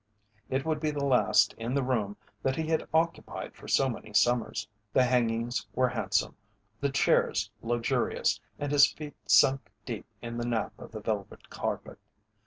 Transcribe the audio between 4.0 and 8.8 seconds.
summers. The hangings were handsome, the chairs luxurious, and